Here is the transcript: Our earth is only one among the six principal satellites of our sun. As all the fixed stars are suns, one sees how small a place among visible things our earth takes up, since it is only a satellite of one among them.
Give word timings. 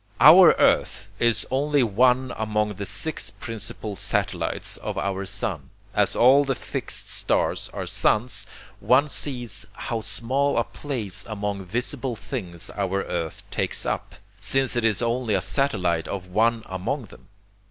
Our 0.19 0.53
earth 0.53 1.11
is 1.19 1.45
only 1.51 1.83
one 1.83 2.33
among 2.35 2.73
the 2.73 2.87
six 2.87 3.29
principal 3.29 3.95
satellites 3.95 4.75
of 4.77 4.97
our 4.97 5.25
sun. 5.25 5.69
As 5.93 6.15
all 6.15 6.43
the 6.43 6.55
fixed 6.55 7.07
stars 7.07 7.69
are 7.71 7.85
suns, 7.85 8.47
one 8.79 9.07
sees 9.07 9.67
how 9.73 10.01
small 10.01 10.57
a 10.57 10.63
place 10.63 11.23
among 11.27 11.65
visible 11.65 12.15
things 12.15 12.71
our 12.71 13.03
earth 13.03 13.43
takes 13.51 13.85
up, 13.85 14.15
since 14.39 14.75
it 14.75 14.85
is 14.85 15.03
only 15.03 15.35
a 15.35 15.39
satellite 15.41 16.07
of 16.07 16.25
one 16.25 16.63
among 16.65 17.03
them. 17.13 17.27